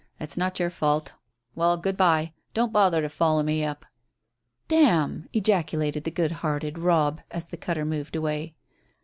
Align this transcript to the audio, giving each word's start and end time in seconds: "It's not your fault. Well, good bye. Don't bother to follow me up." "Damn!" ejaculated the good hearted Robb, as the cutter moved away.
"It's 0.19 0.35
not 0.35 0.59
your 0.59 0.71
fault. 0.71 1.13
Well, 1.53 1.77
good 1.77 1.95
bye. 1.95 2.33
Don't 2.55 2.73
bother 2.73 3.03
to 3.03 3.07
follow 3.09 3.43
me 3.43 3.63
up." 3.63 3.85
"Damn!" 4.67 5.29
ejaculated 5.31 6.05
the 6.05 6.09
good 6.09 6.31
hearted 6.31 6.79
Robb, 6.79 7.21
as 7.29 7.45
the 7.45 7.55
cutter 7.57 7.85
moved 7.85 8.15
away. 8.15 8.55